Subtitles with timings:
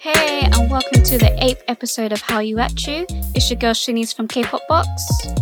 [0.00, 3.04] Hey, and welcome to the eighth episode of Hallyu At U.
[3.34, 4.88] It's your girl Shanice from K-pop Box.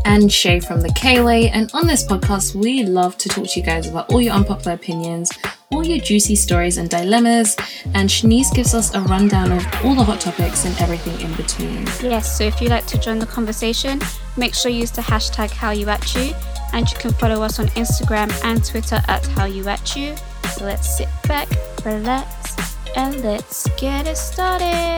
[0.06, 1.50] and Shai from the K-Way.
[1.50, 4.72] And on this podcast, we love to talk to you guys about all your unpopular
[4.72, 5.30] opinions,
[5.70, 7.54] all your juicy stories and dilemmas.
[7.94, 11.84] And Shanice gives us a rundown of all the hot topics and everything in between.
[12.00, 14.00] Yes, so if you'd like to join the conversation,
[14.38, 16.34] make sure you use the hashtag Hallyu At U,
[16.72, 20.16] and you can follow us on Instagram and Twitter at How You At You.
[20.56, 21.48] So let's sit back,
[21.84, 24.96] relax, and let's get it started.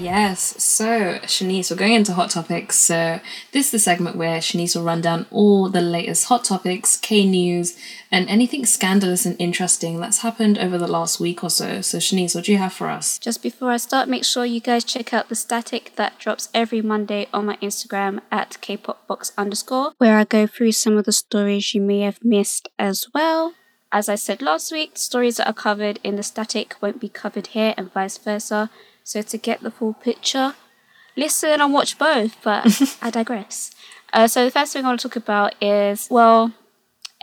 [0.00, 2.78] Yes, so Shanice, we're going into hot topics.
[2.78, 3.20] So
[3.52, 7.26] this is the segment where Shanice will run down all the latest hot topics, K
[7.26, 7.76] news,
[8.10, 11.80] and anything scandalous and interesting that's happened over the last week or so.
[11.80, 13.18] So Shanice, what do you have for us?
[13.18, 16.82] Just before I start, make sure you guys check out the static that drops every
[16.82, 21.74] Monday on my Instagram at kpopbox underscore, where I go through some of the stories
[21.74, 23.54] you may have missed as well.
[23.90, 27.48] As I said last week, stories that are covered in the static won't be covered
[27.48, 28.70] here and vice versa.
[29.02, 30.54] So to get the full picture,
[31.16, 32.66] listen and watch both, but
[33.02, 33.70] I digress.
[34.12, 36.52] Uh, so the first thing I want to talk about is, well,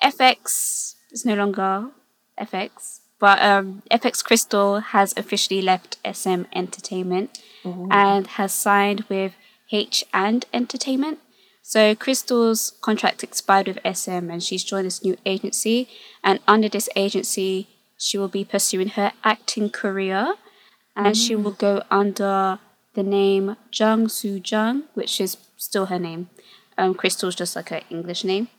[0.03, 1.89] f(x) is no longer
[2.39, 7.39] f(x), but um, f(x) Krystal has officially left SM Entertainment
[7.91, 9.33] and has signed with
[9.71, 11.19] H and Entertainment.
[11.67, 15.89] So Krystal's contract expired with SM and she's joined this new agency.
[16.23, 17.67] And under this agency,
[17.97, 20.35] she will be pursuing her acting career
[20.95, 22.59] and she will go under
[22.93, 26.29] the name Jung Soo Jung, which is still her name.
[26.77, 28.49] Um, Krystal's just like her English name.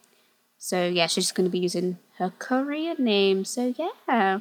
[0.59, 3.45] So yeah, she's going to be using her Korean name.
[3.45, 4.41] So yeah,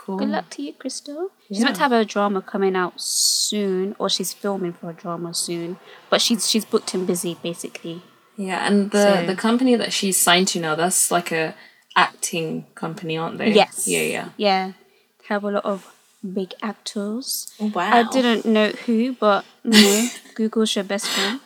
[0.00, 0.18] Cool.
[0.18, 1.28] good luck to you, Krystal.
[1.48, 5.34] She's meant to have a drama coming out soon, or she's filming for a drama
[5.34, 5.76] soon.
[6.10, 8.02] But she's she's booked and busy basically.
[8.36, 11.54] Yeah, and the So- the company that she's signed to now, that's like a
[11.96, 13.52] acting company, aren't they?
[13.52, 13.86] Yes.
[13.86, 14.28] Yeah, yeah.
[14.38, 14.72] Yeah,
[15.28, 15.78] have a lot of
[16.38, 17.52] big actors.
[17.60, 17.90] Oh, wow.
[17.92, 21.40] I didn't know who, but you know, Google's your best friend.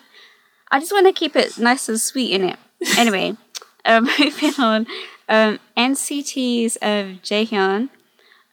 [0.71, 2.59] I just want to keep it nice and sweet in it.
[2.97, 3.37] Anyway,
[3.85, 4.87] um, moving on.
[5.29, 7.89] Um, NCT's uh, Jaehyun,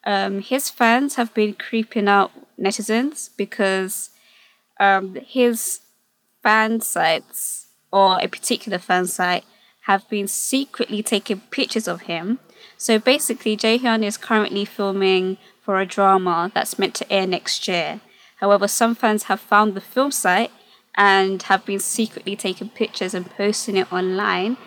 [0.03, 4.09] um, his fans have been creeping out netizens because
[4.79, 5.81] um, his
[6.41, 9.43] fan sites or a particular fan site
[9.81, 12.39] have been secretly taking pictures of him.
[12.77, 18.01] So basically, Jaehyun is currently filming for a drama that's meant to air next year.
[18.37, 20.51] However, some fans have found the film site
[20.95, 24.57] and have been secretly taking pictures and posting it online.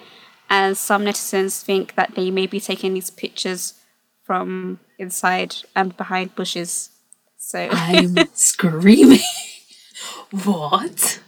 [0.49, 3.75] And some netizens think that they may be taking these pictures
[4.23, 6.91] from inside and behind bushes.
[7.39, 9.21] So I'm screaming.
[10.45, 11.21] what?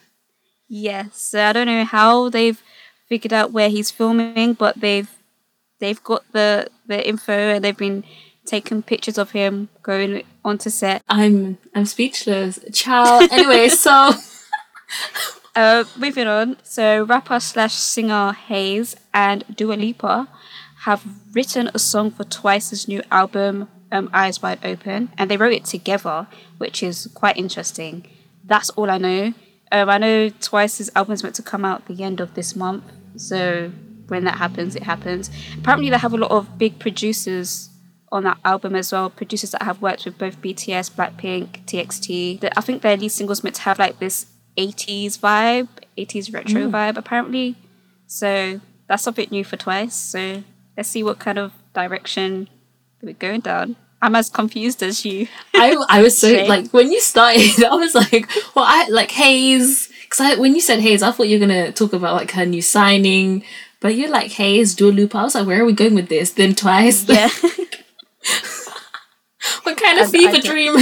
[0.69, 2.61] Yes, so I don't know how they've
[3.09, 5.11] figured out where he's filming, but they've
[5.79, 8.05] they've got the the info and they've been
[8.45, 11.03] taking pictures of him going onto set.
[11.09, 12.59] I'm I'm speechless.
[12.73, 13.21] Ciao.
[13.31, 14.13] Anyway, so
[15.55, 20.29] Uh, moving on, so rapper slash singer Heize and Dua Lipa
[20.87, 25.53] have written a song for Twice's new album, um, Eyes Wide Open, and they wrote
[25.53, 28.07] it together, which is quite interesting.
[28.45, 29.35] That's all I know.
[29.73, 32.85] Um, I know Twice's album is meant to come out the end of this month,
[33.17, 33.73] so
[34.07, 35.29] when that happens, it happens.
[35.59, 37.69] Apparently, they have a lot of big producers
[38.13, 39.11] on that album as well.
[39.11, 42.39] Producers that have worked with both BTS, Blackpink, TXT.
[42.39, 45.67] The- I think their lead singles meant to have like this 80s vibe,
[45.99, 47.57] 80s retro vibe, apparently.
[48.07, 49.97] So that's something new for Twice.
[49.97, 50.45] So
[50.77, 52.49] let's see what kind of direction
[53.03, 53.77] we're going down.
[54.03, 55.27] I'm as confused as you.
[55.55, 59.89] I I was so like when you started, I was like, well, I like Heize
[60.03, 62.47] because I when you said Heize, I thought you were gonna talk about like her
[62.47, 63.43] new signing,
[63.81, 65.19] but you're like Heize, Dua Lipa.
[65.19, 66.33] I was like, where are we going with this?
[66.33, 67.09] Then twice.
[67.09, 67.29] yeah.
[69.63, 70.77] what kind of I- fever dream?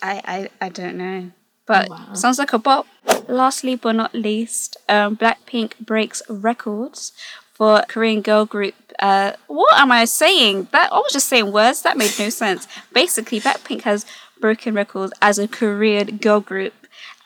[0.00, 1.30] I, I, I don't know.
[1.66, 2.14] But Wow.
[2.14, 2.86] sounds like a bop.
[3.28, 7.12] Lastly but not least, um, Blackpink breaks records
[7.58, 8.74] for Korean girl group.
[9.00, 10.68] Uh, what am I saying?
[10.72, 12.66] That I was just saying words that made no sense.
[12.94, 14.06] Basically, Blackpink has
[14.40, 16.72] broken records as a Korean girl group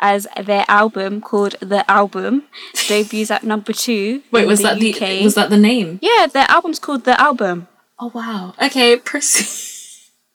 [0.01, 2.45] as their album called The Album
[2.89, 4.23] debuts at number two.
[4.33, 5.01] Wait, in was the that UK.
[5.01, 5.99] the was that the name?
[6.03, 7.69] Yeah, their album's called The Album.
[8.01, 8.55] Oh wow.
[8.61, 9.47] Okay, proceed.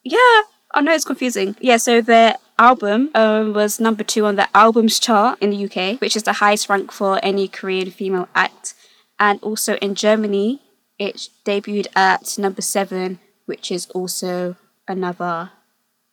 [0.02, 0.42] Yeah,
[0.72, 1.56] I know it's confusing.
[1.60, 6.00] Yeah, so their album um, was number two on the albums chart in the UK,
[6.00, 8.74] which is the highest rank for any Korean female act.
[9.20, 10.62] And also in Germany,
[10.98, 14.56] it debuted at number seven, which is also
[14.86, 15.50] another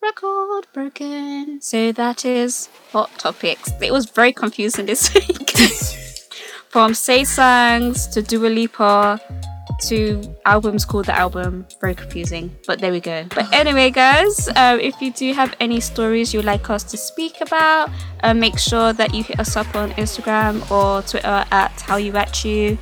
[0.02, 1.62] record broken.
[1.62, 3.72] So that is Hot Topics.
[3.82, 5.52] It was very confusing this week.
[6.70, 9.20] From Saesangs to Dua Lipa
[9.84, 11.66] to albums called the album.
[11.82, 13.26] Very confusing, but there we go.
[13.34, 17.42] But anyway, guys, um, if you do have any stories you'd like us to speak
[17.42, 17.90] about,
[18.24, 22.44] uh, make sure that you hit us up on Instagram or Twitter at Hallyu At
[22.46, 22.78] U,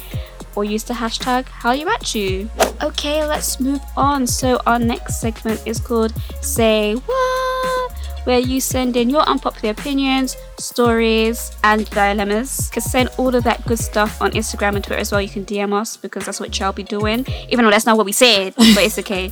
[0.56, 2.50] or use the hashtag Hallyu At U.
[2.82, 4.28] Okay, let's move on.
[4.28, 7.94] So our next segment is called Say What
[8.26, 12.68] where you send in your unpopular opinions, stories, and dilemmas.
[12.68, 15.22] You can send all of that good stuff on Instagram and Twitter as well.
[15.22, 18.06] You can DM us because that's what y'all be doing, even though that's not what
[18.06, 19.32] we said, but it's okay.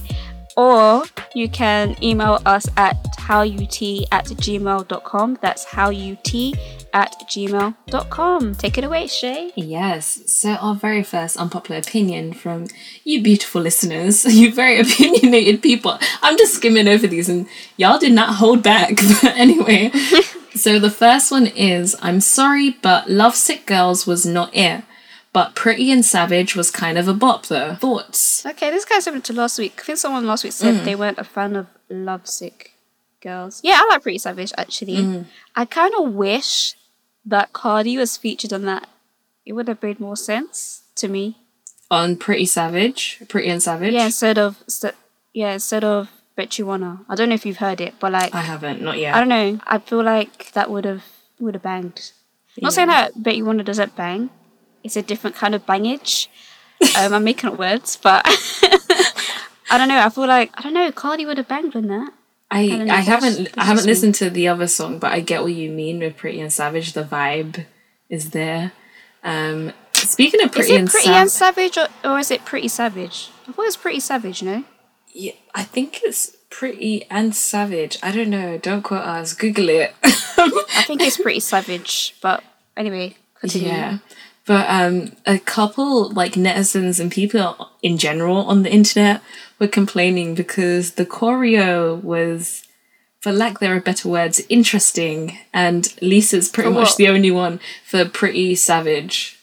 [0.58, 1.04] Or
[1.34, 5.38] you can email us at hallyutea at gmail.com.
[5.42, 6.58] That's hallyutea
[6.94, 8.56] at gmail.com.
[8.56, 9.52] Take it away, Shai.
[9.56, 10.22] Yes.
[10.32, 12.68] So our very first unpopular opinion from
[13.04, 15.98] you beautiful listeners, you very opinionated people.
[16.22, 19.00] I'm just skimming over these and y'all did not hold back.
[19.22, 19.92] But anyway.
[20.56, 24.84] so the first one is I'm sorry, but Lovesick Girls was not it.
[25.34, 27.76] But Pretty and Savage was kind of a bop though.
[27.76, 28.46] Thoughts?
[28.46, 29.80] Okay, this guy's similar to last week.
[29.80, 30.84] I think someone last week said mm.
[30.84, 32.74] they weren't a fan of Lovesick
[33.22, 33.62] Girls.
[33.64, 34.98] Yeah, I like Pretty Savage actually.
[34.98, 35.26] Mm.
[35.56, 36.76] I kind of wish
[37.26, 38.90] that Cardi was featured on that.
[39.46, 41.38] It would have made more sense to me.
[41.90, 43.22] On Pretty Savage?
[43.30, 43.94] Pretty and Savage?
[43.94, 44.96] Yeah, instead of st-
[45.34, 47.06] yeah, instead of Bet You Wanna.
[47.08, 49.16] I don't know if you've heard it, but like I haven't, not yet.
[49.16, 49.60] I don't know.
[49.66, 51.04] I feel like that would have
[51.40, 52.12] would have banged.
[52.62, 54.30] Not saying that Bet You Wanna doesn't bang.
[54.84, 56.28] It's a different kind of bangage.
[56.98, 58.24] um, I'm making up words, but
[59.70, 60.00] I don't know.
[60.00, 60.92] I feel like I don't know.
[60.92, 62.12] Cardi would have banged on that.
[62.54, 65.54] I, know, I haven't I haven't listened to the other song, but I get what
[65.54, 66.94] you mean with Pretty and Savage.
[66.94, 67.66] The vibe
[68.10, 68.74] is there.
[69.24, 72.44] Um, speaking of Is Pretty it and Pretty Savage, and Savage or, or is it
[72.44, 73.30] Pretty Savage?
[73.48, 74.44] I thought it was Pretty Savage.
[74.44, 74.64] No.
[75.14, 77.98] yeah, I think it's Pretty and Savage.
[78.04, 78.58] I don't know.
[78.58, 79.34] Don't quote us.
[79.34, 79.94] Google it.
[80.04, 82.16] I think it's Pretty Savage.
[82.22, 82.44] But
[82.76, 83.70] anyway, continue.
[83.70, 84.00] yeah,
[84.46, 89.22] but um, a couple like netizens and people in general on the internet
[89.60, 92.64] were complaining because the choreo was.
[93.20, 98.04] For lack there of better words, interesting, and Lisa's pretty much the only one for
[98.04, 99.38] Pretty Savage.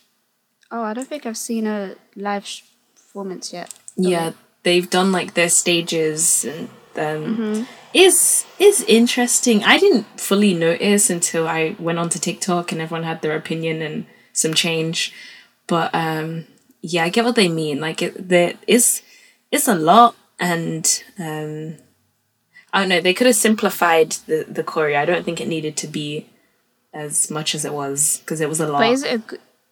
[0.73, 2.45] Oh, I don't think I've seen a live
[2.97, 3.73] performance yet.
[3.97, 4.33] yeah
[4.65, 7.63] they've done like their stages and um Mm-hmm.
[7.95, 13.23] is is interesting i didn't fully notice until i went onto tiktok and everyone had
[13.23, 14.07] their opinion and
[14.39, 15.13] some change.
[15.67, 16.47] But um
[16.81, 17.81] yeah i get what they mean.
[17.81, 19.03] Like it there is
[19.51, 21.77] it's a lot and um
[22.73, 24.97] i don't know they could have simplified the the choreo.
[24.97, 26.27] I don't think it needed to be
[26.95, 28.81] as much as it was because it was a lot.
[28.81, 29.23] But is it a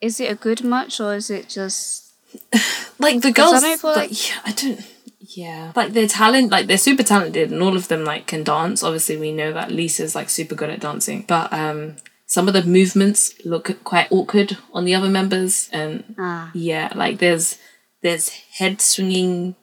[0.01, 2.13] is it a good much or is it just
[2.99, 4.81] like the I girls don't feel like, like- yeah, I don't
[5.21, 5.73] yeah.
[5.75, 8.83] Like they're talent like they're super talented and all of them like can dance.
[8.83, 11.25] Obviously we know that Lisa's like super good at dancing.
[11.27, 16.51] But um some of the movements look quite awkward on the other members and ah
[16.55, 17.59] yeah like there's
[18.03, 18.29] there's
[18.59, 19.55] head swinging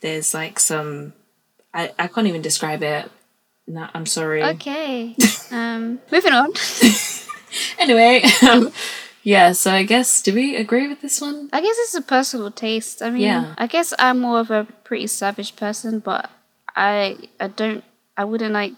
[0.00, 1.12] there's like some
[1.74, 3.10] I, I can't even describe it
[3.66, 5.14] no, I'm sorry okay?
[5.52, 6.52] um, moving on.
[7.78, 8.72] anyway um,
[9.22, 12.50] yeah so I guess do we agree with this one I guess it's a personal
[12.50, 13.02] taste.
[13.02, 13.54] I mean, Yeah.
[13.58, 16.30] I guess I'm more of a pretty savage person, but
[16.74, 17.84] I I don't
[18.16, 18.74] I wouldn't like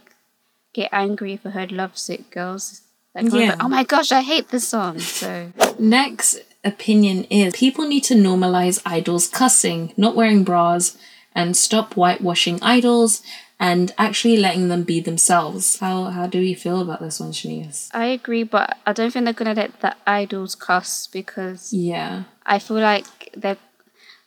[0.72, 2.82] get angry if I heard Lovesick Girls.
[3.14, 3.50] Yeah.
[3.50, 4.98] like, oh my gosh, I hate this song.
[5.00, 10.96] So Next opinion is people need to normalize idols cussing, not wearing bras,
[11.34, 13.22] and stop whitewashing idols
[13.58, 15.78] and actually letting them be themselves.
[15.80, 17.88] How how do we feel about this one, Shanice?
[17.92, 22.24] I agree, but I don't think they're gonna let the idols cuss because Yeah.
[22.46, 23.58] I feel like they're.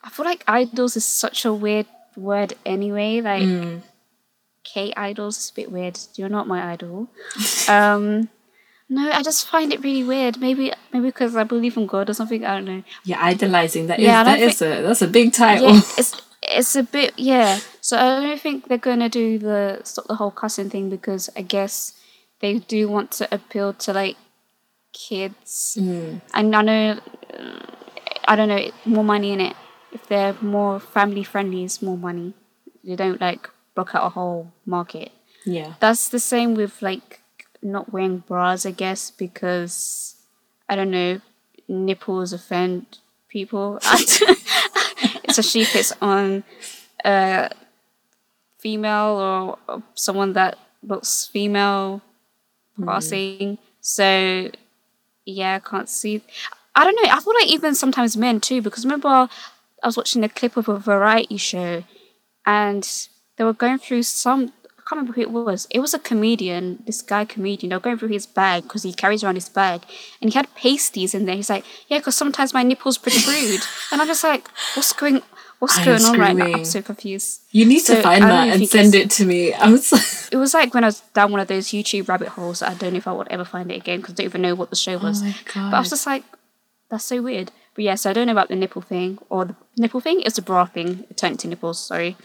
[0.02, 1.86] I feel like idols is such a weird
[2.16, 3.20] word anyway.
[3.20, 3.82] Like Mm.
[4.62, 5.98] K idols is a bit weird.
[6.14, 7.08] You're not my idol.
[7.68, 8.28] um,
[8.88, 10.38] no, I just find it really weird.
[10.40, 12.44] Maybe maybe because I believe in God or something.
[12.44, 12.82] I don't know.
[13.04, 13.86] Yeah, idolizing.
[13.86, 15.72] That is Yeah, I that is a that's a big title.
[15.72, 17.58] Yeah, it's it's a bit yeah.
[17.80, 21.42] So I don't think they're gonna do the stop the whole cussing thing because I
[21.42, 21.92] guess
[22.40, 24.16] they do want to appeal to like
[24.92, 26.20] kids, Mm.
[26.34, 27.00] and I know
[28.26, 29.56] I don't know, more money in it.
[29.92, 32.34] If they're more family friendly, it's more money.
[32.82, 35.12] They don't like block out a whole market.
[35.44, 35.74] Yeah.
[35.80, 37.20] That's the same with like
[37.64, 40.16] not wearing bras, I guess, because
[40.68, 41.20] I don't know,
[41.66, 43.78] nipples offend people.
[45.26, 46.44] Especially if it's on
[47.04, 47.50] a
[48.58, 52.02] female or, someone that looks female
[52.78, 52.84] mm-hmm.
[52.88, 53.58] passing.
[53.80, 54.50] So
[55.24, 56.22] yeah, I can't see.
[56.74, 57.10] I don't know.
[57.10, 59.28] I feel like even sometimes men too, because remember I
[59.86, 61.84] was watching a clip of a variety show,
[62.46, 62.88] and
[63.36, 64.52] they were going through some.
[64.84, 65.66] I can't remember who it was.
[65.70, 67.70] It was a comedian, this guy comedian.
[67.70, 69.82] They were going through his bag because he carries around his bag,
[70.20, 71.36] and he had pasties in there.
[71.36, 73.62] He's like, "Yeah, because sometimes my nipples protrude,"
[73.92, 75.22] and I'm just like, "What's going?
[75.58, 76.54] What's I'm going on right now?" screaming.
[76.60, 77.40] I'm so confused.
[77.50, 79.54] You need to find that and send it to me.
[79.64, 82.28] I was like, It was like when I was down one of those YouTube rabbit
[82.28, 82.60] holes.
[82.60, 84.54] I don't know if I would ever find it again because I don't even know
[84.54, 85.22] what the show was.
[85.22, 86.24] my But I was just like,
[86.90, 87.52] that's so weird.
[87.74, 90.20] But yeah, so I don't know about the nipple thing or the nipple thing.
[90.20, 91.06] It's the bra thing.
[91.08, 91.80] It turned into nipples.
[91.80, 92.16] Sorry.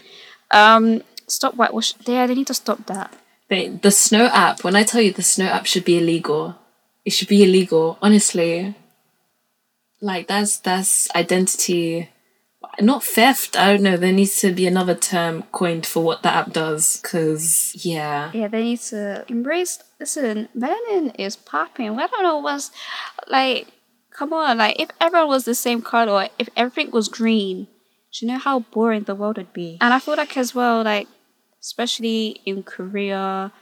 [0.50, 1.94] Um, stop whitewash.
[2.06, 3.14] Yeah, they need to stop that.
[3.48, 6.56] They, the snow app, when I tell you the snow app should be illegal,
[7.04, 8.74] it should be illegal, honestly.
[10.00, 12.10] Like that's that's identity
[12.80, 16.30] not theft, I don't know, there needs to be another term coined for what the
[16.30, 17.00] app does.
[17.02, 18.30] Cause yeah.
[18.32, 19.82] Yeah, they need to embrace.
[19.98, 21.90] Listen, melanin is popping.
[21.98, 22.70] I don't know what's
[23.28, 23.68] like.
[24.12, 27.68] Come on, like if everyone was the same color, if everything was green,
[28.12, 29.78] do you know how boring the world would be?
[29.80, 31.08] And I feel like as well, like
[31.60, 33.52] especially in Korea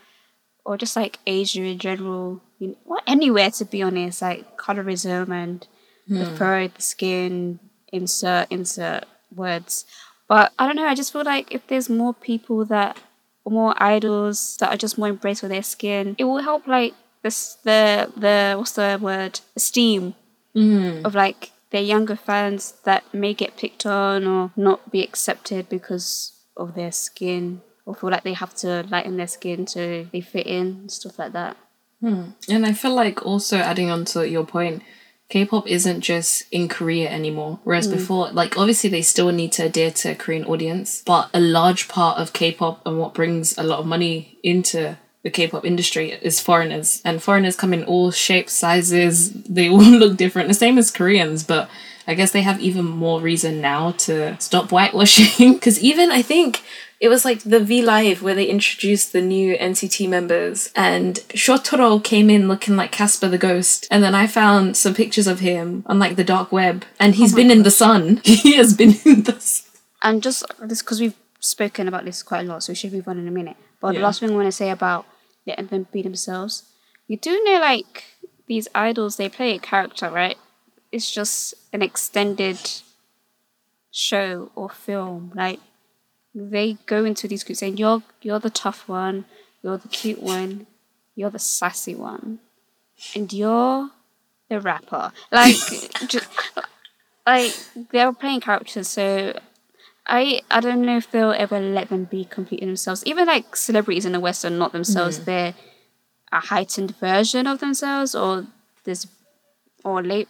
[0.65, 5.29] or just like Asia in general, you know, well, anywhere to be honest, like colorism
[5.31, 5.67] and
[6.07, 6.35] the hmm.
[6.35, 7.59] fur, the skin,
[7.91, 9.85] insert insert words.
[10.27, 10.85] But I don't know.
[10.85, 12.97] I just feel like if there's more people that
[13.45, 17.55] more idols that are just more embraced with their skin, it will help like this
[17.63, 20.13] the the what's the word esteem
[20.53, 21.01] hmm.
[21.03, 26.33] of like their younger fans that may get picked on or not be accepted because
[26.57, 30.45] of their skin or feel like they have to lighten their skin so they fit
[30.45, 31.57] in stuff like that.
[32.01, 32.31] Hmm.
[32.47, 34.83] And I feel like also adding on to your point,
[35.29, 37.59] K-pop isn't just in Korea anymore.
[37.63, 41.39] Whereas before, like obviously they still need to adhere to a Korean audience, but a
[41.39, 46.11] large part of K-pop and what brings a lot of money into the K-pop industry
[46.11, 47.01] is foreigners.
[47.03, 50.47] And foreigners come in all shapes, sizes, they all look different.
[50.47, 51.71] The same as Koreans, but
[52.05, 55.53] I guess they have even more reason now to stop whitewashing.
[55.53, 56.61] Because even I think
[56.99, 62.03] it was like the V Live where they introduced the new NCT members, and Shotaro
[62.03, 63.87] came in looking like Casper the Ghost.
[63.89, 67.33] And then I found some pictures of him on like the dark web, and he's
[67.33, 68.17] oh been in the sun.
[68.23, 69.71] he has been in the sun.
[70.01, 73.07] And just this because we've spoken about this quite a lot, so we should move
[73.07, 73.57] on in a minute.
[73.79, 75.05] But the last thing I want to say about
[75.47, 76.63] letting them be themselves,
[77.07, 78.03] you do know like
[78.47, 80.37] these idols they play a character, right?
[80.91, 82.59] It's just an extended
[83.89, 85.31] show or film.
[85.33, 85.59] Like
[86.33, 89.25] they go into these groups saying you're you're the tough one,
[89.63, 90.67] you're the cute one,
[91.15, 92.39] you're the sassy one,
[93.15, 93.89] and you're
[94.49, 95.11] the rapper.
[95.31, 95.55] Like
[96.07, 96.27] just
[97.25, 97.53] like
[97.91, 99.37] they're playing characters, so
[100.05, 103.03] I I don't know if they'll ever let them be completely themselves.
[103.05, 105.19] Even like celebrities in the West are not themselves.
[105.19, 105.25] Mm.
[105.25, 105.53] They're
[106.31, 108.47] a heightened version of themselves, or
[108.83, 109.07] there's
[109.83, 110.23] or la-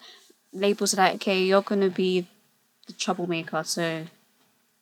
[0.53, 2.27] labels like okay, you're gonna be
[2.88, 4.06] the troublemaker, so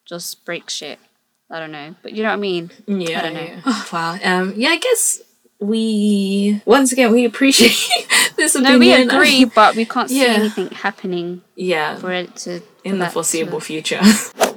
[0.06, 1.00] just break shit.
[1.50, 2.72] I don't know, but you know what I mean.
[2.88, 3.20] Yeah.
[3.20, 3.42] I don't know.
[3.66, 3.84] yeah.
[3.94, 4.20] wow.
[4.24, 4.54] Um.
[4.56, 4.70] Yeah.
[4.70, 5.22] I guess
[5.60, 7.78] we once again we appreciate
[8.36, 8.74] this opinion.
[8.74, 10.34] No, we agree, but we can't see Yeah.
[10.34, 11.96] anything happening Yeah.
[11.98, 14.02] for it to in for the foreseeable to- future.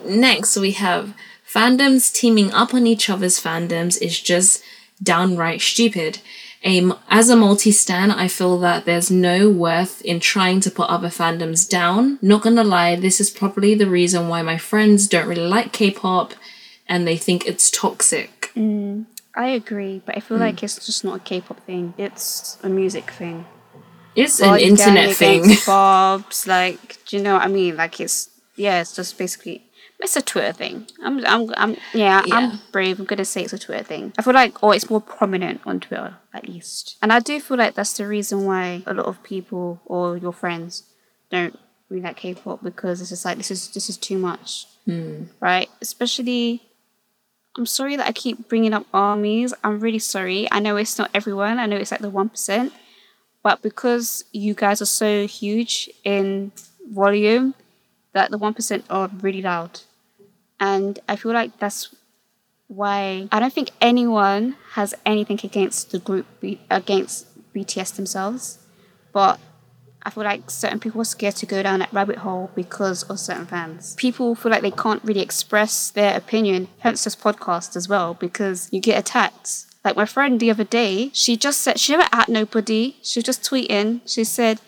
[0.06, 1.14] Next, we have
[1.52, 4.62] fandoms teaming up on each other's fandoms is just
[5.02, 6.18] downright stupid.
[6.62, 10.90] A, as a multi stan, I feel that there's no worth in trying to put
[10.90, 12.18] other fandoms down.
[12.20, 15.90] Not gonna lie, this is probably the reason why my friends don't really like K
[15.90, 16.34] pop
[16.90, 18.52] and they think it's toxic.
[19.34, 20.42] I agree, but I feel Hmm.
[20.42, 21.94] like it's just not a K-pop thing.
[21.96, 23.46] It's a music thing.
[24.16, 25.44] It's an internet thing.
[25.66, 27.76] Bobs, like, do you know what I mean?
[27.76, 29.62] Like, it's yeah, it's just basically
[30.00, 30.86] it's a Twitter thing.
[31.04, 32.34] I'm, I'm, I'm yeah, Yeah.
[32.36, 32.98] I'm brave.
[32.98, 34.12] I'm gonna say it's a Twitter thing.
[34.18, 37.56] I feel like, or it's more prominent on Twitter at least, and I do feel
[37.56, 40.82] like that's the reason why a lot of people or your friends
[41.30, 41.56] don't
[41.88, 44.66] really like K-pop because it's just like this is this is too much,
[45.40, 45.68] right?
[45.80, 46.62] Especially.
[47.60, 49.52] I'm sorry that I keep bringing up armies.
[49.62, 50.48] I'm really sorry.
[50.50, 51.58] I know it's not everyone.
[51.58, 52.72] I know it's like the 1%.
[53.42, 56.52] But because you guys are so huge in
[56.88, 57.52] volume,
[58.14, 59.80] that the 1% are really loud.
[60.58, 61.94] And I feel like that's
[62.68, 66.24] why I don't think anyone has anything against the group,
[66.70, 68.58] against BTS themselves.
[69.12, 69.38] But
[70.02, 73.18] I feel like certain people are scared to go down that rabbit hole because of
[73.18, 73.94] certain fans.
[73.96, 78.68] People feel like they can't really express their opinion, hence this podcast as well, because
[78.72, 79.66] you get attacked.
[79.84, 82.96] Like my friend the other day, she just said she never at nobody.
[83.02, 84.00] She was just tweeting.
[84.06, 84.60] She said,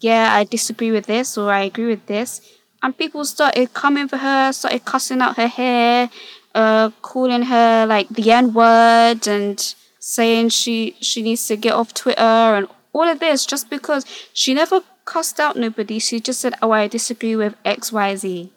[0.00, 2.40] "Yeah, I disagree with this or I agree with this,"
[2.82, 6.08] and people started coming for her, started cussing out her hair,
[6.54, 11.92] uh, calling her like the N word, and saying she she needs to get off
[11.92, 12.20] Twitter
[12.56, 15.98] and all of this just because she never cussed out nobody.
[15.98, 18.52] She just said, "Oh, I disagree with X, Y, Z,"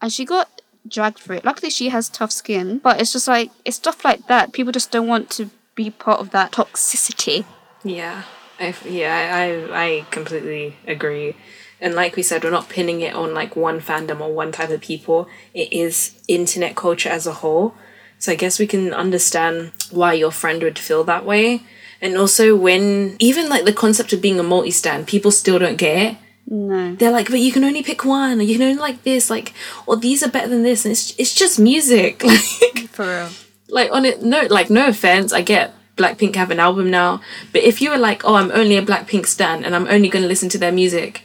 [0.00, 1.44] and she got dragged for it.
[1.44, 4.52] Luckily, she has tough skin, but it's just like it's stuff like that.
[4.52, 7.44] People just don't want to be part of that toxicity.
[7.82, 8.24] Yeah,
[8.58, 11.34] I, yeah, I, I completely agree.
[11.80, 14.68] And like we said, we're not pinning it on like one fandom or one type
[14.68, 15.28] of people.
[15.54, 17.74] It is internet culture as a whole.
[18.18, 21.62] So I guess we can understand why your friend would feel that way.
[22.02, 25.76] And also when even like the concept of being a multi stand, people still don't
[25.76, 26.16] get it.
[26.46, 26.94] No.
[26.96, 29.52] They're like, but you can only pick one, or you can only like this, like,
[29.86, 32.22] or these are better than this, and it's it's just music.
[32.24, 33.28] Like, For real.
[33.68, 37.20] like on it, no, like no offense, I get Blackpink have an album now,
[37.52, 40.22] but if you were like, oh, I'm only a Blackpink stan and I'm only going
[40.22, 41.22] to listen to their music,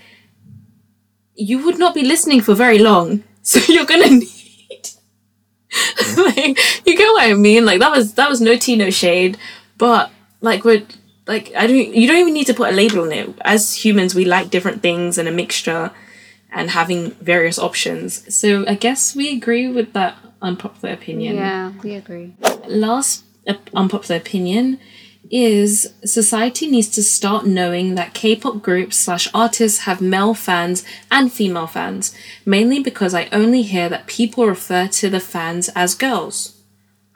[1.34, 3.24] you would not be listening for very long.
[3.46, 4.90] So you're gonna need,
[6.18, 7.64] like, you get what I mean?
[7.64, 9.38] Like that was that was no tea, no shade,
[9.78, 10.10] but
[10.46, 10.86] like we're
[11.28, 13.30] like I don't you don't even need to put a label on it.
[13.42, 15.92] As humans, we like different things and a mixture,
[16.52, 18.34] and having various options.
[18.34, 21.36] So I guess we agree with that unpopular opinion.
[21.36, 22.36] Yeah, we agree.
[22.68, 24.80] Last uh, unpopular opinion
[25.32, 31.32] is society needs to start knowing that K-pop groups slash artists have male fans and
[31.32, 36.62] female fans, mainly because I only hear that people refer to the fans as girls.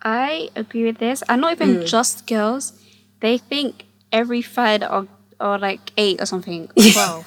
[0.01, 1.21] I agree with this.
[1.29, 2.74] And not even just girls.
[3.21, 5.07] They think every fan are,
[5.39, 7.25] are like eight or something, or 12.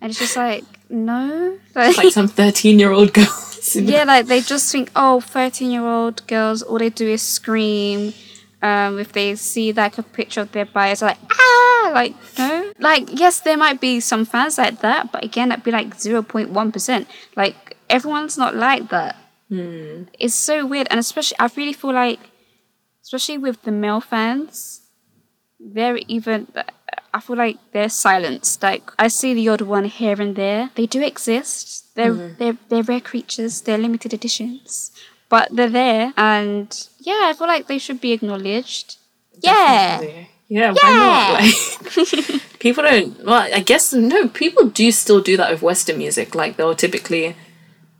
[0.00, 1.58] and it's just like, no.
[1.74, 3.76] Like, Like some thirteen-year-old girls.
[3.76, 8.12] yeah, like they just think, oh, 13 year old girls, all they do is scream.
[8.60, 12.72] Um, if they see like a picture of their bias, they're like, ah, like, no.
[12.78, 17.06] Like, yes, there might be some fans like that, but again, that'd be like 0.1%.
[17.36, 19.16] Like, everyone's not like that.
[19.50, 20.86] It's so weird.
[20.90, 22.20] And especially, I really feel like,
[23.02, 24.81] especially with the male fans,
[25.64, 26.48] they're even
[27.14, 28.62] I feel like they're silenced.
[28.62, 30.70] Like I see the odd one here and there.
[30.74, 31.94] They do exist.
[31.94, 32.34] They're mm-hmm.
[32.38, 33.60] they're they're rare creatures.
[33.62, 34.90] They're limited editions,
[35.28, 36.12] but they're there.
[36.16, 38.96] And yeah, I feel like they should be acknowledged.
[39.40, 41.42] Yeah, Yeah, why not?
[41.96, 43.24] Like, people don't.
[43.24, 44.28] Well, I guess no.
[44.28, 46.34] People do still do that with Western music.
[46.34, 47.36] Like they'll typically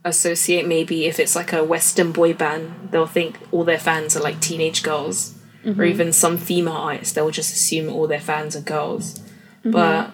[0.05, 4.23] associate maybe if it's like a Western boy band, they'll think all their fans are
[4.23, 5.83] like teenage girls, or mm-hmm.
[5.83, 7.15] even some female artists.
[7.15, 9.19] They'll just assume all their fans are girls.
[9.19, 9.71] Mm-hmm.
[9.71, 10.11] But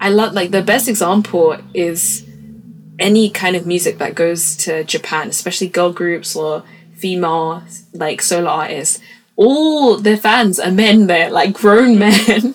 [0.00, 2.28] I love like the best example is
[2.98, 6.62] any kind of music that goes to Japan, especially girl groups or
[6.94, 9.00] female like solo artists.
[9.36, 12.54] All their fans are men there, like grown men.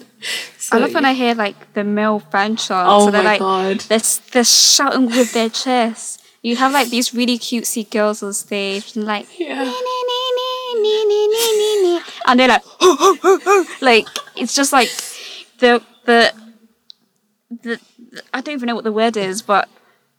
[0.58, 2.88] So, I love when I hear like the male fan chant.
[2.89, 3.80] Oh so they're my like God.
[3.82, 6.19] they're they're shouting with their chests.
[6.41, 9.63] You have like these really cutesy girls on stage and like Yeah.
[9.63, 10.18] "Nee, nee, nee,
[10.81, 12.63] nee, nee, nee, nee, nee," and they're like
[13.81, 14.89] like it's just like
[15.59, 16.33] the the
[17.49, 17.79] the,
[18.11, 19.67] the I don't even know what the word is, but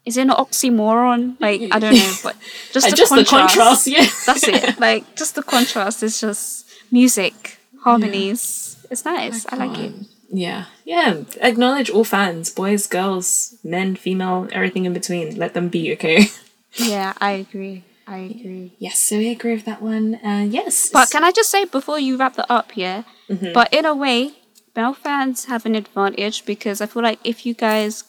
[0.04, 1.36] is it an oxymoron?
[1.40, 2.36] Like I don't know, but
[2.72, 3.30] just, Uh, the, just contrast.
[3.30, 4.06] the contrast, yeah.
[4.26, 4.80] That's it.
[4.80, 8.76] Like just the contrast is just music, harmonies.
[8.90, 9.46] It's nice.
[9.48, 9.92] I like it.
[10.32, 11.22] Yeah, yeah.
[11.40, 15.36] Acknowledge all fans, boys, girls, men, female, everything in between.
[15.36, 16.28] Let them be, okay?
[16.76, 17.82] Yeah, I agree.
[18.10, 18.72] I agree.
[18.78, 20.16] yes, so we agree with that one.
[20.16, 20.90] Uh, yes.
[20.92, 23.04] But can I just say before you wrap that up, yeah?
[23.28, 23.52] Mm-hmm.
[23.52, 24.32] But in a way,
[24.74, 28.02] male fans have an advantage because I feel like if you guys,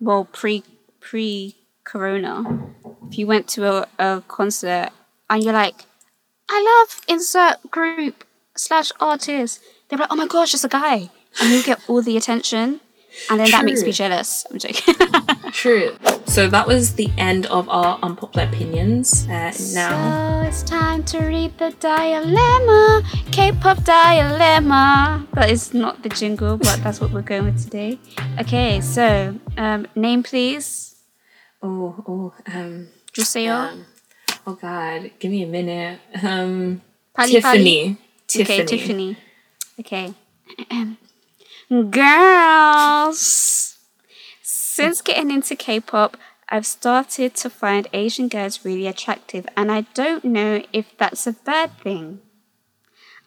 [0.00, 0.64] well, pre
[1.00, 2.72] pre Corona,
[3.10, 4.88] if you went to a, a concert
[5.28, 5.84] and you're like,
[6.48, 8.24] I love insert group
[8.56, 11.10] slash artist, they're like, oh my gosh, it's a guy,
[11.42, 12.80] and you get all the attention,
[13.30, 14.46] and then that makes me jealous.
[14.50, 14.94] I'm joking.
[15.52, 15.96] True.
[16.26, 19.24] So that was the end of our unpopular opinions.
[19.28, 23.02] Uh, now, So it's time to read the dilemma,
[23.32, 25.26] K-pop dilemma.
[25.34, 27.98] That is not the jingle, but that's what we're going with today.
[28.40, 30.96] Okay, so um, name please.
[31.62, 33.72] oh, oh, um, Juseo.
[33.72, 33.86] um,
[34.46, 36.00] oh God, give me a minute.
[36.22, 36.82] Um,
[37.14, 37.96] Pali Tiffany.
[38.28, 39.16] Okay, Tiffany.
[39.80, 40.12] Okay.
[41.70, 43.78] Girls!
[44.42, 46.16] Since getting into K pop,
[46.48, 51.32] I've started to find Asian girls really attractive, and I don't know if that's a
[51.32, 52.20] bad thing.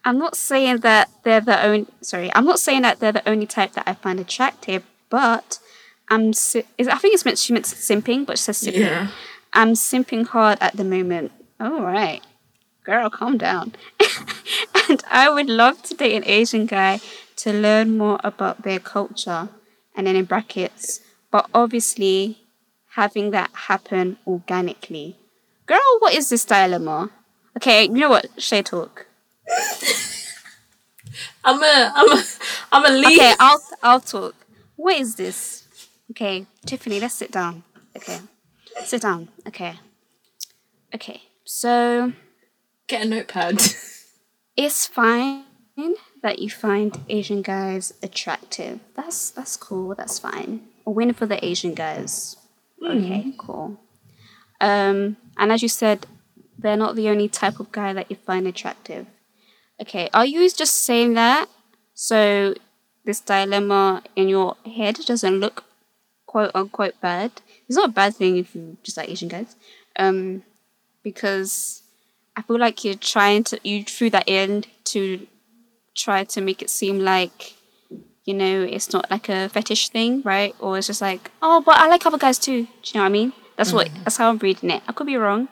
[0.06, 3.46] I'm not saying that they're the only sorry, I'm not saying that they're the only
[3.46, 5.60] type that I find attractive, but
[6.10, 6.32] I'm.
[6.32, 7.40] Si- is- I think it's meant.
[7.40, 8.80] She meant simping, but she says simping.
[8.80, 9.08] Yeah.
[9.52, 11.34] I'm simping hard at the moment.
[11.60, 12.22] All right,
[12.86, 13.74] girl, calm down.
[14.90, 17.02] and I would love to date an Asian guy
[17.40, 19.50] to learn more about their culture,
[19.96, 21.02] and then in brackets.
[21.32, 22.40] But obviously,
[22.92, 25.16] having that happen organically.
[25.66, 27.12] Girl, what is this dilemma?
[27.58, 28.28] Okay, you know what?
[28.38, 29.08] Shai talk.
[31.44, 32.24] I'm a, I'm a,
[32.72, 33.20] I'm a leave.
[33.20, 34.36] Okay, I'll I'll talk.
[34.76, 35.68] What is this?
[36.12, 37.64] Okay, Tiffany, let's sit down.
[37.96, 38.20] Okay,
[38.84, 39.30] sit down.
[39.48, 39.76] Okay,
[40.94, 41.22] okay.
[41.46, 42.14] So
[42.88, 43.62] Get a notepad.
[44.58, 45.46] it's fine
[46.22, 48.80] that you find Asian guys attractive.
[48.96, 49.96] That's that's cool.
[49.96, 50.68] That's fine.
[50.86, 52.36] A win for the Asian guys.
[52.84, 53.80] Okay, cool.
[54.62, 56.06] Um, and as you said,
[56.58, 59.06] they're not the only type of guy that you find attractive.
[59.82, 61.48] Okay, are you just saying that
[61.94, 62.54] so
[63.06, 65.64] this dilemma in your head doesn't look
[66.26, 67.32] quote unquote bad?
[67.68, 69.56] It's not a bad thing if you just like Asian guys.
[69.96, 70.44] Um,
[71.04, 71.84] because
[72.36, 75.28] I feel like you're trying to you threw that in to
[76.00, 77.56] try to make it seem like
[78.26, 80.56] you know it's not like a fetish thing, right?
[80.60, 82.64] Or it's just like oh, but I like other guys too.
[82.64, 83.34] Do you know what I mean?
[83.58, 84.04] That's what mm.
[84.04, 84.84] that's how I'm reading it.
[84.88, 85.50] I could be wrong,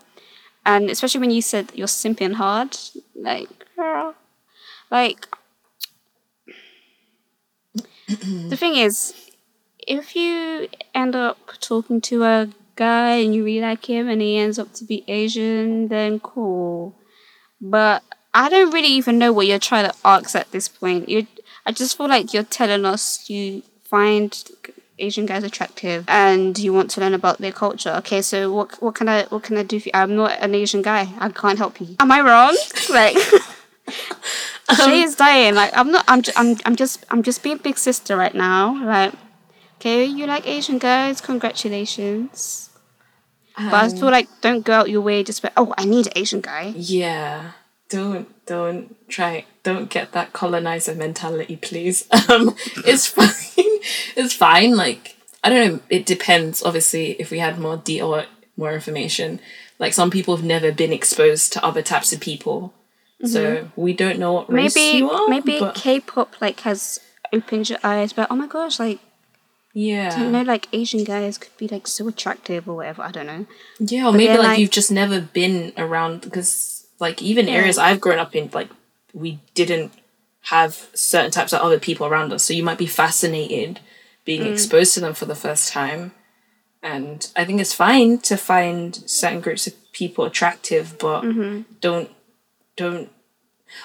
[0.65, 2.77] and especially when you said you're simping hard,
[3.15, 4.15] like girl,
[4.89, 5.27] like
[8.07, 9.13] the thing is,
[9.79, 14.38] if you end up talking to a guy and you really like him and he
[14.38, 16.95] ends up to be Asian, then cool.
[17.60, 18.03] But
[18.38, 21.10] I don't really even know what you're trying to ask at this point.
[21.10, 21.26] You,
[21.65, 24.32] I just feel like you're telling us you find
[25.00, 27.89] Asian guys attractive and you want to learn about their culture.
[27.97, 29.91] Okay, so what what can I what can I do for you?
[29.95, 31.10] I'm not an Asian guy.
[31.17, 31.95] I can't help you.
[32.00, 32.56] Am I wrong?
[32.89, 33.17] Like.
[34.69, 35.56] Um, she is dying.
[35.56, 36.04] Like I'm not.
[36.10, 36.21] I'm.
[36.21, 36.58] Ju- I'm.
[36.65, 37.06] I'm just.
[37.10, 38.76] I'm just being big sister right now.
[38.84, 39.13] Like,
[39.78, 41.21] okay, you like Asian guys?
[41.21, 42.69] Congratulations.
[43.56, 45.23] but I feel um, like don't go out your way.
[45.23, 46.73] Just be, oh, I need an Asian guy.
[46.76, 47.54] Yeah.
[47.89, 52.08] Don't don't try don't get that colonizer mentality, please.
[52.30, 53.80] Um it's fine.
[54.15, 54.76] it's fine.
[54.76, 58.26] Like I don't know, it depends obviously if we had more de or
[58.58, 59.39] more information.
[59.80, 62.73] Like some people have never been exposed to other types of people.
[63.23, 64.97] So we don't know what race Maybe.
[65.00, 65.28] you are.
[65.28, 67.00] maybe but K-pop like has
[67.34, 68.13] opened your eyes.
[68.13, 69.00] But oh my gosh, like
[69.73, 70.19] yeah.
[70.23, 73.02] you know, like Asian guys could be like so attractive or whatever.
[73.04, 73.45] I don't know.
[73.80, 78.01] Yeah, or maybe like, like- you've just never been around because like even areas I've
[78.01, 78.69] grown up in, like
[79.13, 79.91] we didn't
[80.41, 82.43] have certain types of other people around us.
[82.43, 83.79] So you might be fascinated
[84.25, 84.51] being Mm.
[84.51, 86.12] exposed to them for the first time.
[86.83, 91.62] And I think it's fine to find certain groups of people attractive, but Mm-hmm.
[91.81, 92.10] don't
[92.75, 93.10] don't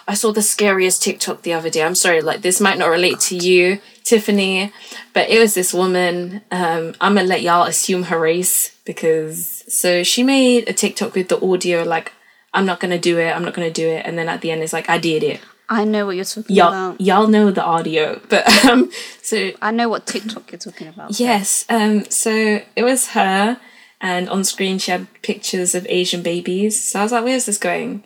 [0.07, 1.83] I saw the scariest TikTok the other day.
[1.83, 4.72] I'm sorry, like this might not relate to you, Tiffany,
[5.12, 6.40] but it was this woman.
[6.53, 11.29] Um, I'm gonna let y'all assume her race because so she made a TikTok with
[11.29, 12.12] the audio like,
[12.55, 14.62] I'm not gonna do it, I'm not gonna do it, and then at the end
[14.62, 15.41] it's like I did it.
[15.69, 17.01] I know what you're talking Y'all about.
[17.01, 18.91] y'all know the audio, but um,
[19.23, 21.19] so I know what TikTok you're talking about.
[21.19, 21.65] Yes.
[21.69, 22.05] Um.
[22.11, 23.59] So it was her,
[24.01, 26.83] and on screen she had pictures of Asian babies.
[26.83, 28.05] So I was like, "Where's this going?"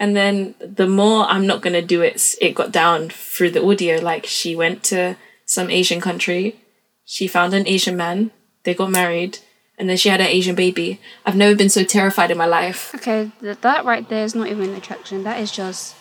[0.00, 3.98] And then the more I'm not gonna do it, it got down through the audio.
[4.00, 6.60] Like she went to some Asian country,
[7.04, 8.30] she found an Asian man,
[8.62, 9.38] they got married,
[9.78, 11.00] and then she had an Asian baby.
[11.24, 12.92] I've never been so terrified in my life.
[12.96, 15.22] Okay, th- that right there is not even an attraction.
[15.24, 15.94] That is just,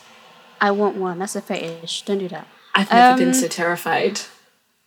[0.60, 1.20] I want one.
[1.20, 2.02] That's a fetish.
[2.04, 2.48] Don't do that.
[2.76, 4.22] I've never Um, been so terrified.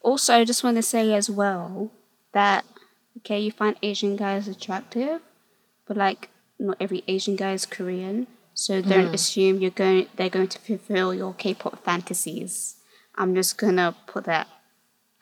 [0.02, 1.90] Also, I just want to say as well
[2.32, 2.64] that
[3.18, 5.20] okay, you find Asian guys attractive,
[5.86, 10.06] but like not every Asian guy is Korean, so don't assume you're going.
[10.16, 12.76] They're going to fulfill your K-pop fantasies.
[13.16, 14.46] I'm just gonna put that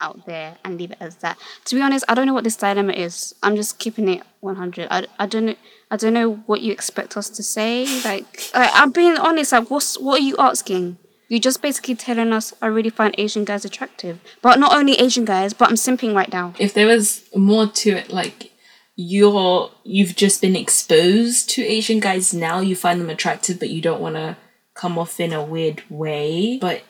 [0.01, 1.37] out there and leave it as that.
[1.65, 3.35] To be honest, I don't know what this dilemma is.
[3.43, 4.87] I'm just keeping it 100.
[4.89, 5.55] I, I don't know.
[5.91, 7.85] I don't know what you expect us to say.
[8.03, 9.51] Like, like I'm being honest.
[9.51, 10.97] Like, what's what are you asking?
[11.27, 15.25] You're just basically telling us I really find Asian guys attractive, but not only Asian
[15.25, 15.53] guys.
[15.53, 16.53] But I'm simping right now.
[16.59, 18.51] if there was more to it like
[18.95, 23.81] you're you've just been exposed to asian guys now you find them attractive but you
[23.81, 24.35] don't want to
[24.73, 26.81] come off in a weird way but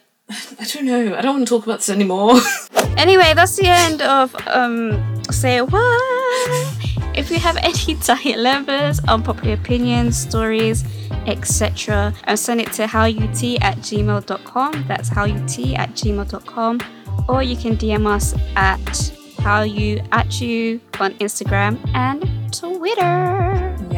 [0.60, 2.39] i don't know i don't want to talk about this anymore
[3.00, 6.78] Anyway, that's the end of um say what.
[7.15, 10.84] If you have any dilemmas, unpopular opinions, stories,
[11.26, 14.86] etc., uh, send it to hallyutea at gmail.com.
[14.89, 16.82] That's hallyutea at gmail.com.
[17.30, 23.49] Or you can DM us at how you at you on Instagram and Twitter.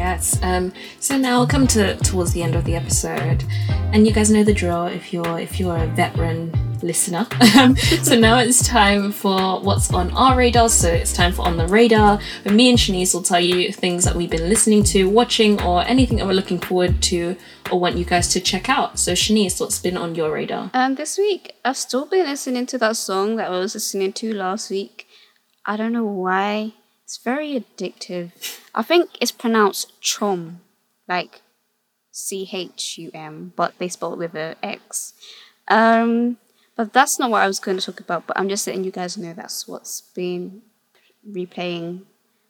[0.02, 3.44] Yes um so now I'll come to towards the end of the episode
[3.92, 6.50] and you guys know the drill if you're if you're a veteran
[6.82, 7.26] listener.
[8.02, 10.68] So now it's time for what's on our radar.
[10.68, 14.04] So it's time for On the Radar, where me and Shanice will tell you things
[14.04, 17.36] that we've been listening to, watching, or anything that we're looking forward to
[17.70, 18.98] or want you guys to check out.
[18.98, 20.70] So Shanice, what's been on your radar?
[20.74, 24.34] Um, this week I've still been listening to that song that I was listening to
[24.34, 25.06] last week.
[25.64, 26.74] I don't know why.
[27.12, 28.30] It's very addictive.
[28.74, 30.62] I think it's pronounced chum,
[31.06, 31.42] like
[32.10, 35.12] C H U M, but they spell it with a X.
[35.68, 36.38] Um,
[36.74, 38.26] but that's not what I was going to talk about.
[38.26, 40.62] But I'm just letting you guys know that's what's been
[41.30, 42.04] replaying.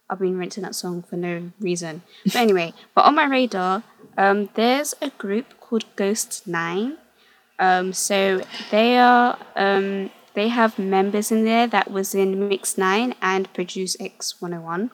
[0.08, 2.02] I've been renting that song for no reason.
[2.24, 3.82] But anyway, but on my radar,
[4.16, 6.98] um, there's a group called Ghost Nine.
[7.58, 13.14] Um, so they are um, they have members in there that was in Mix Nine
[13.20, 14.90] and Produce X 101.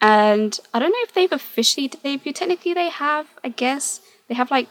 [0.00, 2.34] And I don't know if they've officially debuted.
[2.34, 3.28] Technically, they have.
[3.44, 4.68] I guess they have like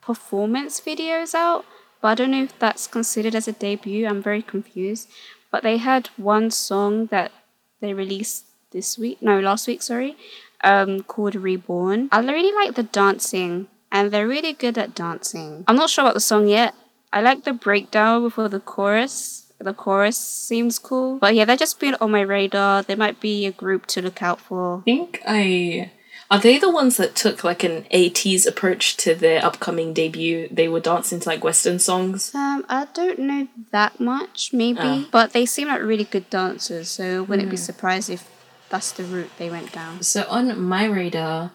[0.00, 1.64] performance videos out,
[2.00, 4.06] but I don't know if that's considered as a debut.
[4.06, 5.08] I'm very confused.
[5.50, 7.32] But they had one song that
[7.80, 10.16] they released this week, no, last week, sorry,
[10.62, 12.08] um, called Reborn.
[12.12, 15.64] I really like the dancing, and they're really good at dancing.
[15.66, 16.74] I'm not sure about the song yet.
[17.12, 19.52] I like the breakdown before the chorus.
[19.58, 21.18] The chorus seems cool.
[21.18, 22.82] But yeah, they're just been on my radar.
[22.82, 24.78] They might be a group to look out for.
[24.78, 25.90] I think I.
[26.30, 30.48] Are they the ones that took like an 80s approach to their upcoming debut?
[30.48, 32.32] They were dancing to like Western songs.
[32.34, 34.78] Um, I don't know that much, maybe.
[34.80, 35.06] Oh.
[35.10, 38.30] But they seem like really good dancers, so wouldn't be surprised if
[38.68, 40.02] that's the route they went down.
[40.02, 41.50] So on my radar,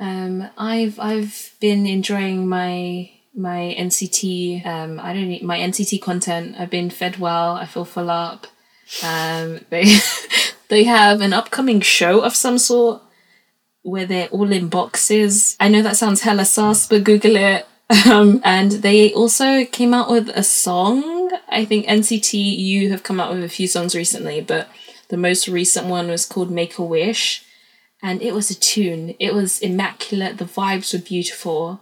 [0.00, 4.66] um, I've I've been enjoying my my NCT.
[4.66, 6.56] Um, I don't need my NCT content.
[6.58, 7.54] I've been fed well.
[7.54, 8.46] I feel full up.
[9.04, 9.96] Um, they
[10.68, 13.02] they have an upcoming show of some sort
[13.82, 15.56] where they're all in boxes.
[15.58, 17.66] I know that sounds hella sus, but Google it.
[18.06, 21.30] Um, and they also came out with a song.
[21.48, 24.68] I think NCT U have come out with a few songs recently, but
[25.08, 27.44] the most recent one was called Make a Wish.
[28.02, 29.14] And it was a tune.
[29.18, 30.38] It was immaculate.
[30.38, 31.80] The vibes were beautiful.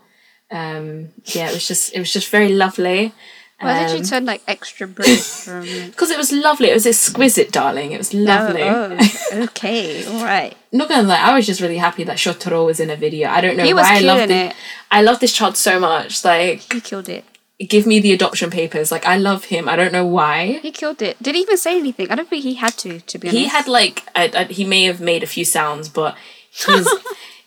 [0.51, 3.13] Um, yeah, it was just it was just very lovely.
[3.61, 6.71] Why did you turn like extra bright from Because it was lovely.
[6.71, 7.91] It was exquisite, darling.
[7.91, 8.63] It was lovely.
[8.63, 10.57] Oh, oh, okay, all right.
[10.71, 13.29] Not gonna lie, I was just really happy that Shotaro was in a video.
[13.29, 14.55] I don't know He was why I loved it.
[14.93, 16.25] I love this child so much.
[16.25, 17.25] Like, He killed it.
[17.59, 18.93] give me the adoption papers.
[18.93, 19.69] Like, I love him.
[19.69, 20.61] I don't know why.
[20.63, 21.21] He killed it.
[21.21, 22.13] Did he even say anything?
[22.13, 23.01] I don't think he had to.
[23.01, 25.89] To be honest, He had like a, a- he may have made a few sounds,
[25.89, 26.17] but
[26.53, 26.89] his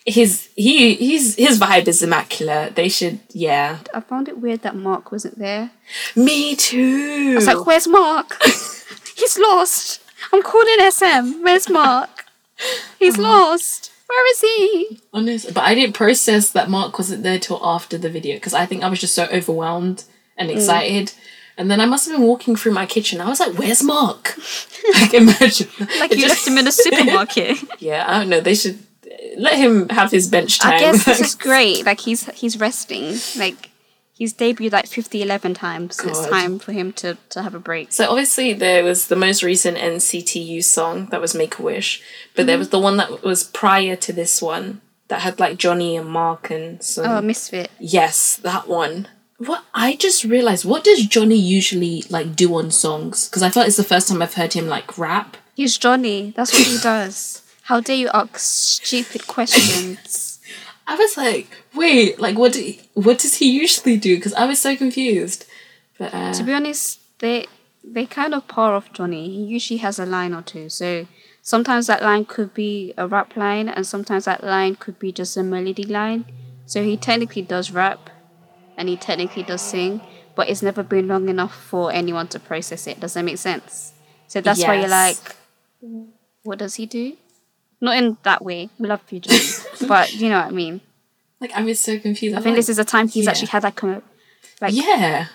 [0.06, 2.76] his he he's his vibe is immaculate.
[2.76, 3.80] They should yeah.
[3.94, 5.72] I found it weird that Mark wasn't there.
[6.16, 7.36] Me too.
[7.38, 8.38] It's like, where's Mark?
[9.16, 10.02] He's lost.
[10.34, 11.44] I'm calling SM.
[11.44, 12.26] Where's Mark?
[12.98, 13.24] He's Uh-huh.
[13.24, 13.92] lost.
[14.08, 15.00] Where is he?
[15.14, 18.66] Honest, but I didn't process that Mark wasn't there till after the video because I
[18.66, 20.04] think I was just so overwhelmed
[20.38, 20.56] and Mm.
[20.56, 21.14] excited.
[21.58, 23.22] And then I must have been walking through my kitchen.
[23.22, 24.36] I was like, "Where's Mark?"
[24.96, 25.68] like imagine,
[26.00, 27.58] Like It you just- left him in a supermarket.
[27.80, 28.42] Yeah, I don't know.
[28.42, 28.80] They should
[29.38, 30.74] let him have his bench time.
[30.74, 31.86] I guess this is great.
[31.86, 33.16] Like he's he's resting.
[33.38, 33.72] Like
[34.22, 35.96] he's debuted like 50, 11 times.
[35.96, 37.92] So it's time for him to, to have a break.
[37.92, 42.04] So obviously there was the most recent NCTU song that was Make a Wish,
[42.36, 42.60] but there mm-hmm.
[42.60, 46.52] was the one that was prior to this one that had like Johnny and Mark
[46.52, 47.06] and some.
[47.06, 47.72] Oh, Misfit.
[47.80, 49.08] yes, that one.
[49.40, 53.28] What I just realized, what does Johnny usually like do on songs?
[53.28, 55.36] Because I felt it's the first time I've heard him like rap.
[55.56, 56.32] He's Johnny.
[56.36, 57.42] That's what he does.
[57.72, 60.42] How dare you ask stupid questions?
[60.88, 62.52] I was like, wait, like what?
[62.52, 64.18] Do what does he usually do?
[64.18, 65.46] Because I was so confused.
[65.98, 67.46] But uh, to be honest, they
[67.82, 69.30] they kind of par off Johnny.
[69.30, 70.68] He usually has a line or two.
[70.68, 71.08] So
[71.42, 75.38] sometimes that line could be a rap line, and sometimes that line could be just
[75.38, 76.26] a melody line.
[76.66, 78.10] So he technically does rap,
[78.76, 80.02] and he technically does sing,
[80.36, 83.00] but it's never been long enough for anyone to process it.
[83.00, 83.94] Does that make sense?
[84.28, 85.38] So that's why you're like,
[86.44, 87.16] what does he do?
[87.82, 88.70] Not in that way.
[88.80, 89.40] We love you, Johnny,
[89.88, 90.82] but you know what I mean.
[91.40, 92.38] like I was so confused.
[92.38, 93.32] I think this is a time he's yeah.
[93.32, 94.02] actually had like a
[94.62, 95.28] like yeah,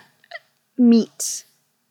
[0.78, 1.44] meat,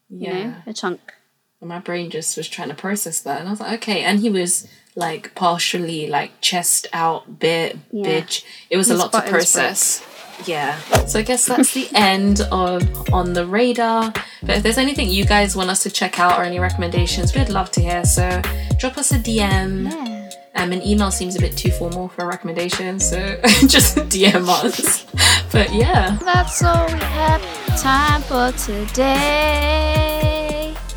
[0.09, 0.43] you yeah.
[0.43, 1.13] know, a chunk.
[1.61, 4.19] And my brain just was trying to process that and i was like okay and
[4.19, 8.05] he was like partially like chest out bit Yeah.
[8.21, 10.05] bitch it was a lot to process
[10.45, 14.11] yeah so i guess that's the end of on the radar
[14.43, 17.49] but if there's anything you guys want us to check out or any recommendations we'd
[17.49, 18.41] love to hear so
[18.77, 20.14] drop us a dm Yeah.
[20.55, 23.37] Um, an email seems a bit too formal for a recommendation so
[23.67, 25.05] just dm us
[25.51, 27.41] but yeah That's all we have
[27.77, 29.85] time for today.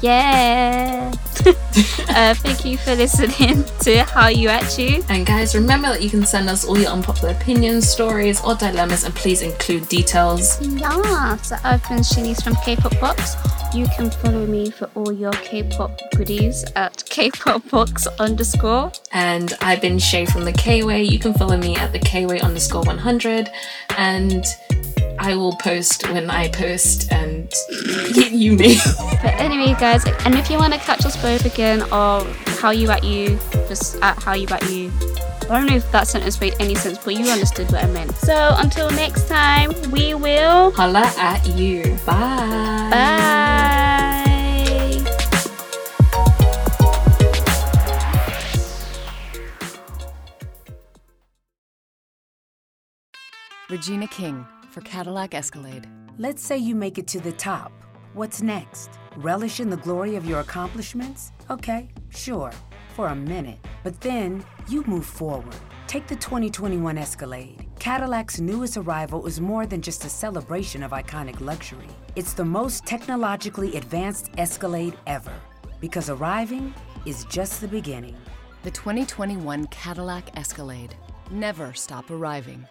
[0.00, 1.12] Yeah.
[1.46, 5.04] uh, thank you for listening to Hallyu At U.
[5.08, 9.04] And guys, remember that you can send us all your unpopular opinions, stories, or dilemmas,
[9.04, 10.60] and please include details.
[10.62, 13.34] Yeah, so I've been Shanice from K-Pop Box.
[13.74, 18.90] You can follow me for all your K-pop goodies at K-Pop Box underscore.
[19.12, 21.02] And I've been Shai from the K-Way.
[21.02, 23.50] You can follow me at the K-Way underscore 100.
[23.98, 24.44] And
[25.18, 27.52] I will post when I post, and
[28.14, 28.76] you may.
[29.22, 32.22] But anyway, guys, and if you want to catch us both again, or
[32.60, 34.90] Hallyu At U, just at Hallyu At U.
[35.50, 38.14] I don't know if that sentence made any sense, but you understood what I meant.
[38.16, 41.96] So until next time, we will holla at you.
[42.04, 42.88] Bye.
[42.90, 43.68] Bye.
[53.70, 55.86] Regina King for Cadillac Escalade.
[56.18, 57.72] Let's say you make it to the top.
[58.12, 58.90] What's next?
[59.16, 61.32] Relish in the glory of your accomplishments?
[61.50, 62.50] Okay, sure,
[62.98, 63.58] for a minute.
[63.84, 65.54] But then you move forward.
[65.86, 67.64] Take the 2021 Escalade.
[67.78, 71.86] Cadillac's newest arrival is more than just a celebration of iconic luxury.
[72.16, 75.34] It's the most technologically advanced Escalade ever.
[75.80, 76.74] Because arriving
[77.06, 78.16] is just the beginning.
[78.64, 80.96] The 2021 Cadillac Escalade.
[81.30, 82.66] Never stop arriving.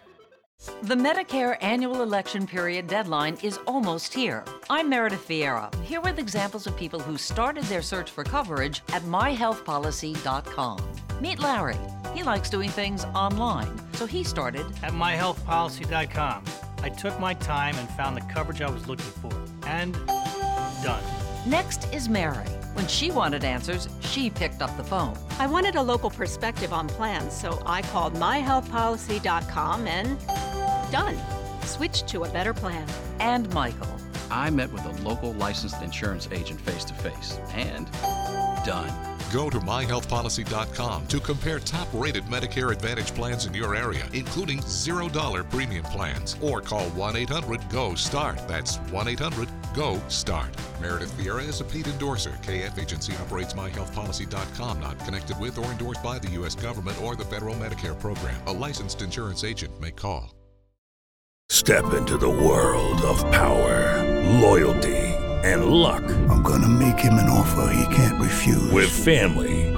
[0.82, 4.44] The Medicare annual election period deadline is almost here.
[4.68, 9.02] I'm Meredith Vieira, here with examples of people who started their search for coverage at
[9.02, 10.78] myhealthpolicy.com.
[11.20, 11.76] Meet Larry.
[12.12, 16.44] He likes doing things online, so he started at myhealthpolicy.com.
[16.82, 19.32] I took my time and found the coverage I was looking for.
[19.64, 19.94] And
[20.82, 21.02] done.
[21.46, 22.46] Next is Mary.
[22.78, 25.18] When she wanted answers, she picked up the phone.
[25.40, 30.16] I wanted a local perspective on plans, so I called myhealthpolicy.com and
[30.92, 31.18] done.
[31.62, 32.86] Switched to a better plan.
[33.18, 33.88] And Michael.
[34.30, 37.90] I met with a local licensed insurance agent face to face and
[38.64, 38.92] done.
[39.32, 45.50] Go to myhealthpolicy.com to compare top rated Medicare Advantage plans in your area, including $0
[45.50, 48.46] premium plans, or call 1 800 GO START.
[48.46, 50.54] That's 1 800 GO START.
[50.80, 52.32] Meredith Vieira is a paid endorser.
[52.42, 56.54] KF Agency operates myhealthpolicy.com, not connected with or endorsed by the U.S.
[56.54, 58.40] government or the federal Medicare program.
[58.46, 60.34] A licensed insurance agent may call.
[61.50, 64.04] Step into the world of power,
[64.40, 64.98] loyalty,
[65.42, 66.02] and luck.
[66.28, 68.70] I'm going to make him an offer he can't refuse.
[68.70, 69.67] With family,